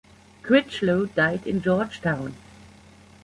Critchlow 0.41 1.05
died 1.05 1.45
in 1.45 1.61
Georgetown. 1.61 2.33